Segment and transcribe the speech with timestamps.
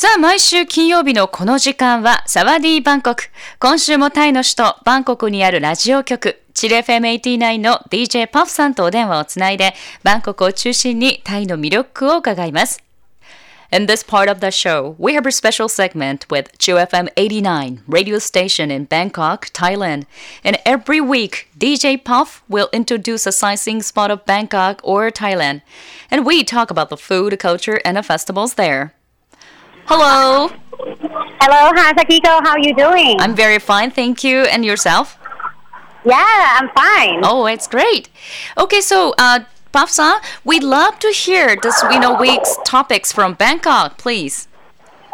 [0.00, 3.24] さあ、毎週金曜日のこの時間は、サワディーバンコク。
[3.58, 9.74] 今週もタイの首都バンコクにあるラジオ局、チル FM89 の DJ パフさんとお電話をつないで、
[10.04, 12.80] バンコクを中心にタイの魅力を伺います。
[13.72, 18.20] In this part of the show, we have a special segment with Chill FM 89 radio
[18.20, 20.06] station in Bangkok, Thailand.
[20.44, 25.62] And every week, DJ Puff will introduce a sightseeing spot of Bangkok or Thailand.
[26.08, 28.94] And we talk about the food, culture, and the festivals there.
[29.85, 30.47] Hello.
[31.41, 32.41] Hello, hi Sakiko.
[32.43, 33.19] How are you doing?
[33.19, 34.41] I'm very fine, thank you.
[34.43, 35.17] And yourself?
[36.05, 37.21] Yeah, I'm fine.
[37.23, 38.09] Oh, it's great.
[38.57, 39.39] Okay, so uh,
[39.71, 44.47] Puff-san, we'd love to hear this you know week's topics from Bangkok, please.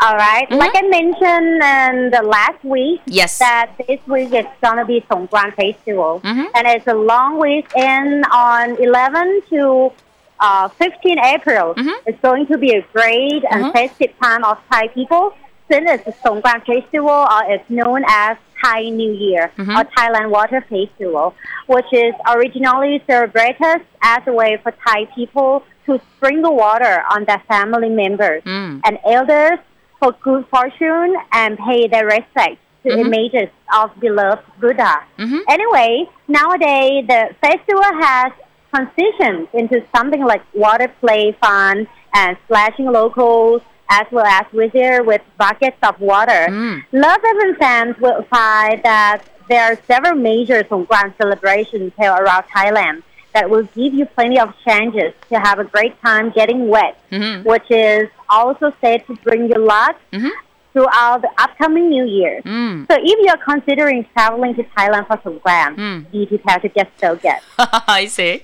[0.00, 0.46] All right.
[0.50, 0.58] Mhm.
[0.58, 3.38] Like I mentioned in the last week, Yes.
[3.38, 6.46] that this week is gonna be Songkran Festival, Mhm.
[6.54, 9.92] and it's a long weekend on 11 to
[10.40, 11.74] uh, 15 April.
[11.74, 11.92] Mhm.
[12.06, 13.72] It's going to be a great and Mhm.
[13.72, 15.32] festive time of Thai people.
[15.70, 19.78] Since it's Songkran Festival, uh, it's known as Thai New Year Mhm.
[19.78, 21.34] or Thailand Water Festival,
[21.66, 27.42] which is originally celebrated as a way for Thai people to sprinkle water on their
[27.48, 28.80] family members Mm.
[28.84, 29.58] and elders
[30.00, 33.00] for good fortune and pay their respect to Mhm.
[33.06, 33.48] images
[33.78, 35.00] of beloved Buddha.
[35.18, 35.40] Mhm.
[35.48, 38.32] Anyway, nowadays the festival has
[38.74, 45.20] transitioned into something like water play fun and splashing locals as well as visitors with
[45.38, 46.46] buckets of water.
[46.48, 46.84] Mm.
[46.92, 53.02] Love Heaven fans will find that there are several major Songkran celebrations held around Thailand
[53.34, 57.44] that will give you plenty of chances to have a great time getting wet, Mhm.
[57.44, 60.30] which is also said to bring you luck Mhm.
[60.74, 62.42] Throughout the upcoming New Year.
[62.44, 62.86] Mm.
[62.88, 66.10] So if you're considering traveling to Thailand for Songkran, Mm.
[66.10, 67.38] be prepared to get so good.
[67.86, 68.42] I see.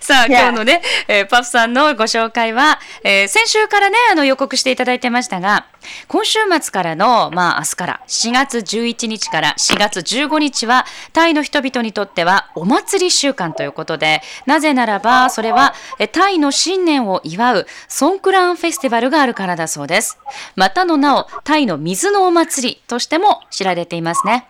[0.00, 0.40] さあ、Yeah.
[0.42, 5.66] 今日のね、えーパフさんのご紹介は、えー先週からね、あの予告していただいてましたが、
[6.08, 10.84] 今週末からの、まあ明日から4月11日から4月15日は、
[11.14, 20.18] タイの人々にとってはお祭り週間ということで、なぜならば、それは、えタイの新年を祝うソンクランフェスティバルがあるからだそうです。
[20.56, 24.46] またの名を、タイのの水のお祭りとしても知られていますね。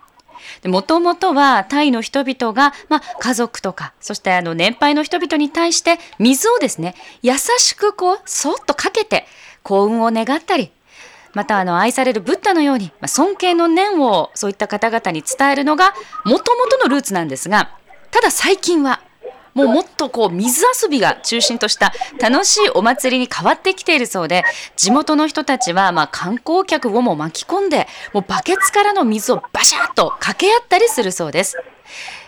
[0.64, 9.26] もともとはタイの人々が、まあ、家族とかそしてあの年配の人々に対して水をですね優しくこうそっとかけて
[9.62, 10.72] 幸運を願ったり
[11.34, 15.94] またあの愛されるブッダのように、まあ、尊敬の念をそういった方々に伝えるのが
[16.25, 17.76] もともとのルーツなんですが
[18.10, 19.03] ただ最近は
[19.55, 24.44] もうもっとこう水遊びが中心とした楽しいお祭りに変わってきているそうで
[24.77, 31.56] 地元の人たちはま観光客をも巻き込んでもうバケツからの水をバシャッと掛け合ったりするそうです。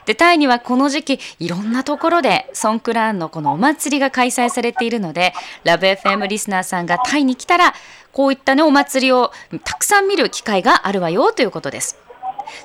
[0.04, 5.32] でタイにはこの時期いろんなところでソンクラーンのこのお祭りが開催されているので
[5.62, 7.72] ラブ f m リスナーさんがタイに来たら
[8.10, 9.30] こういったねお祭りを
[9.64, 11.98] たくさん見る機会があるわよということです。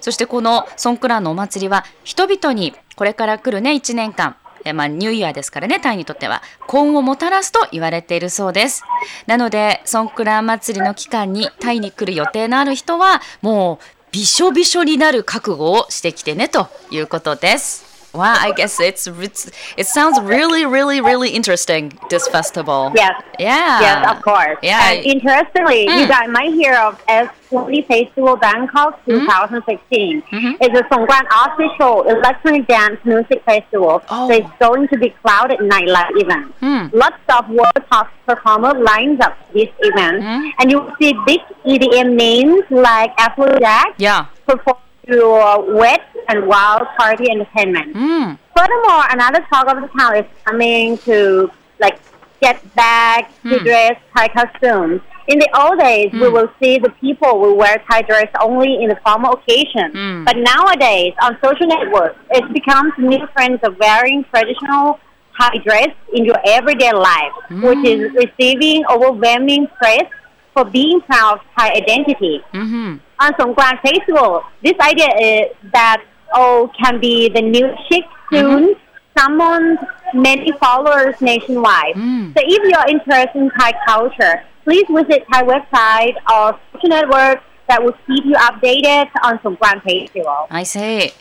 [0.02, 4.36] そしてこのソンクラーンのお祭りは人々にこれから来るね1年間
[4.74, 6.42] まあ、ニューイヤーですからねタイにとっては。
[6.68, 8.84] 幸運をもたらすと言われているそうです。
[9.26, 17.97] なのでソンクラーン祭りの期間にタイに来る予定のある人はもうびしょびしょになる覚悟をしてきてねということです。
[18.14, 21.94] Wow, I guess it's, it's it sounds really, really, really interesting.
[22.10, 22.92] This festival.
[22.96, 23.22] Yes.
[23.38, 23.80] Yeah.
[23.82, 24.58] Yes, of course.
[24.64, 24.92] Yeah.
[24.92, 26.00] And interestingly, Mm.
[26.02, 30.24] you guys might hear of S20 Festival Bangkok 2016.
[30.32, 30.58] Mhm.
[30.62, 34.02] It's a Songkran official electronic dance music festival.
[34.10, 34.28] Oh.
[34.30, 36.54] So it's going to be crowded nightlife event.
[36.60, 36.88] Hmm.
[36.94, 40.24] Lots of world top performers lines up this event.
[40.24, 40.52] Mm.
[40.60, 44.26] And you will see big EDM names like Afrojack Yeah.
[44.48, 44.78] perform
[45.10, 47.96] to uh, wet and wild party entertainment.
[47.96, 48.38] Mm.
[48.56, 52.00] Furthermore, another talk of the town is coming to like
[52.42, 53.64] get back to Hmm.
[53.66, 55.02] dress Thai costumes.
[55.28, 56.34] In the old days, we Hmm.
[56.34, 59.92] will see the people will wear Thai dress only in the formal occasion.
[59.92, 60.24] Hmm.
[60.24, 65.00] But nowadays, on social networks, it becomes new trends of wearing traditional
[65.40, 70.10] Thai dress in your everyday life, which is receiving overwhelming praise
[70.54, 72.98] for being proud of Thai identity Mm-hmm.
[73.20, 76.04] On Songkran Festival, this idea is that
[76.34, 78.76] oh can be the new chic tune
[79.18, 79.80] summons
[80.14, 81.96] many followers nationwide.
[81.96, 82.34] Mm.
[82.34, 87.82] So if you're interested in Thai culture, please visit Thai website or social network that
[87.82, 90.48] will keep you updated on Songkran Festival.
[90.50, 91.14] I see.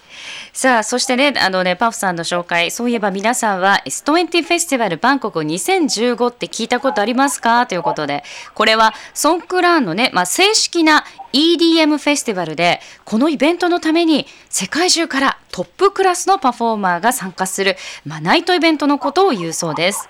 [0.53, 7.67] さあ、そしてね、あのね、パフさんの紹介、そういえば皆さんは S20 フェスティバルバンコク2015って聞いたことありますか？
[7.67, 11.05] ということで、これはソンクラーンのね、まあ、正式な
[11.35, 17.77] EDM フェスティバルで、このイベントのために世界中からトップクラスのパフォーマーが参加する、
[18.07, 20.09] まあ、ナイトイベントのことを言うそうです。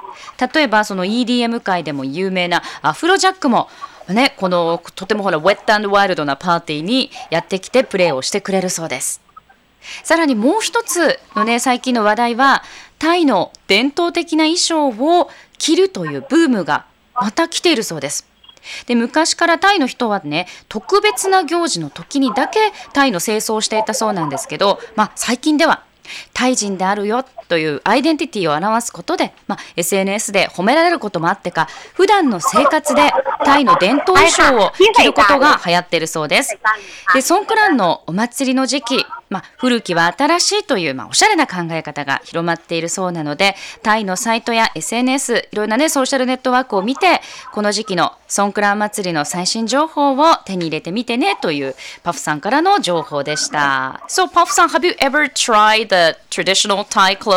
[0.55, 3.69] 例えば、その EDM 界でも有名なアフロジャックも、
[4.08, 9.20] ね、このとてもほらウェットワイルドなパーティーにやってきてプレーをしてくれるそうです。
[10.03, 12.62] さらにもう一つのね最近の話題は
[12.99, 18.26] タイの伝統的な衣装を着るというブームがまた来ているそうです。
[18.87, 22.59] で昔からタイの人はね特別な行事の時にだけ
[22.93, 25.85] タイの清掃をしていたそうなんですけど、まあ、最近では
[26.32, 33.11] タイ人であるよというアイデンティティを表すことで、まあ、SNS で褒められることもあってか普段の生活で
[33.45, 36.59] タイの伝統衣装を着ることが流行っているそうです。
[37.15, 47.21] でソンクランのお祭りの時期、まあ、古きは新しいという、まあ、おしゃれな考え方が広まっているそうなのでタイのサイトや SNS いろんなねソーシャルネットワークを見て
[47.53, 54.03] この時期のソンクラン祭りの最新情報を手に入れてみてねというパフさんからの情報でした。
[54.09, 57.36] So パフさん have you ever tried the traditional Thai clothes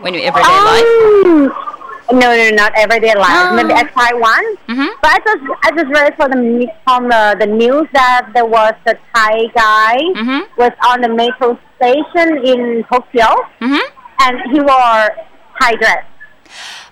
[0.00, 0.90] when you everyday life?
[1.26, 3.26] Um, no, no, not everyday life.
[3.28, 3.52] Ah.
[3.54, 4.46] Maybe I try one.
[4.68, 4.88] Mhm.
[5.02, 8.72] But I just, I just read from the from the, the news that there was
[8.86, 10.40] a Thai guy Mhm.
[10.56, 13.28] was on the metro station in Tokyo,
[13.60, 13.80] Mhm.
[14.24, 15.04] and he wore
[15.60, 16.04] Thai dress.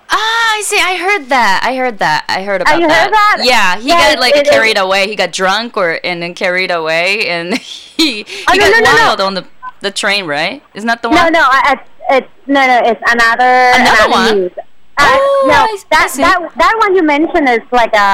[0.09, 0.79] Ah, I see.
[0.79, 1.61] I heard that.
[1.65, 2.25] I heard that.
[2.29, 3.37] I heard about you heard that?
[3.43, 5.09] Yeah, he Yeah, got like carried away.
[5.09, 8.79] He got drunk or and then carried away, and he he Oh, no, got no,
[8.79, 9.03] no, no.
[9.07, 9.45] wild on the
[9.81, 10.27] the train.
[10.27, 10.63] Right?
[10.75, 11.33] Isn't that the one?
[11.33, 14.35] no, I- it's, it's no, no, it's another Another one?
[14.41, 14.53] news.
[14.57, 14.63] Uh,
[14.99, 16.23] Oh, no, I- I that see.
[16.23, 18.09] that that one you mentioned is like a,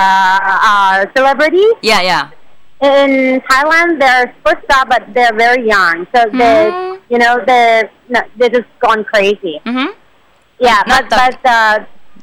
[0.70, 1.64] a celebrity.
[1.82, 2.30] Yeah, yeah.
[2.82, 6.06] in Thailand, they're superstar, but they're very young.
[6.14, 6.98] So they, Mm.
[7.08, 9.60] you know, they're no, they're just gone crazy.
[9.64, 9.92] Mm-hmm.
[10.58, 11.78] Yeah, Not but but uh,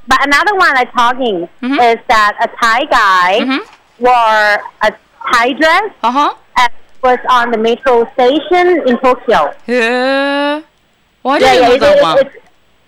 [0.08, 1.80] but another one I'm talking Mhm.
[1.94, 3.60] is that a Thai guy Mhm.
[4.00, 4.52] wore
[4.88, 4.90] a
[5.32, 6.34] Thai dress Uh huh.
[6.58, 6.72] and
[7.02, 9.54] was on the metro station in Tokyo.
[9.68, 10.62] Yeah.
[11.22, 12.18] Why Yeah, did you yeah, know it, that it, one?
[12.18, 12.28] it,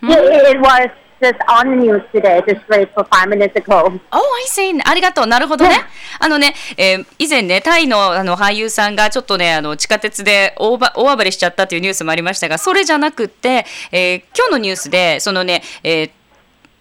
[0.03, 0.89] it, it was
[1.21, 3.91] just on the news today, just read for five minutes ago.
[4.11, 4.81] Oh, I see.
[4.83, 5.27] ありがとう。
[5.27, 5.81] なるほどね。
[6.19, 16.11] あのね、えー以前ね、タイのあの俳優さんがちょっとね、あの地下鉄で大ば大暴れしちゃったというニュースもありましたが、それじゃなくって、えー今日のニュースで、そのね、えー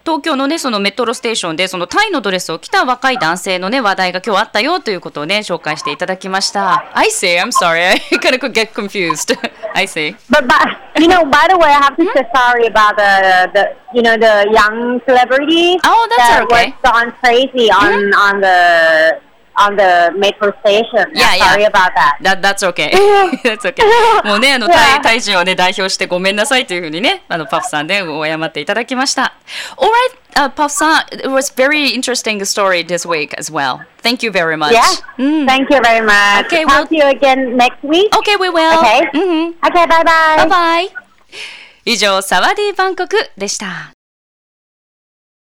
[0.05, 6.85] 東京のね、そのメトロステーションで、そのタイのドレスを着た若い男性のね、話題が今日あったよということをね、紹介していただきました。
[6.95, 9.37] I see, I'm sorry, I kind of get confused.
[9.75, 10.17] I see.
[10.31, 13.77] But but you know, by the way, I have to say sorry about the the
[13.95, 16.75] you know the young celebrity Oh, that's that okay.
[16.83, 19.21] was gone crazy on on the
[19.61, 21.13] on the metro station.
[21.15, 21.53] Yeah, I'm yeah.
[21.53, 22.17] sorry about that.
[22.23, 22.91] That, that's okay.
[23.45, 23.85] that's okay.
[24.25, 29.35] もうね、あの、タイ.タイ人をね、代表してごめんなさいというふうにね、あの、パフさんでお謝っていただきました。
[29.77, 33.81] Alright, uh, パフさん、it was very interesting story this week as well.
[34.03, 34.71] Thank you very much.
[34.73, 34.81] Yeah.
[35.19, 35.47] うん。
[35.47, 36.47] Thank you very much.
[36.49, 38.09] Okay, well- to you again next week.
[38.17, 38.79] Okay, we will.
[38.79, 39.11] Okay.
[39.13, 39.55] うんうん。
[39.63, 39.87] Okay.
[39.87, 40.47] Bye バ bye.
[40.47, 40.91] イバイ。
[41.85, 43.91] 以上、サワディーバンコクでした。